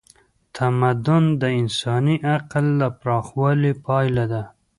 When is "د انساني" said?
1.41-2.15